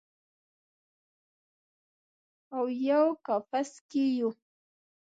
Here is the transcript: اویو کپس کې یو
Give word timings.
اویو 2.57 3.03
کپس 3.25 3.69
کې 3.89 4.03
یو 4.17 4.29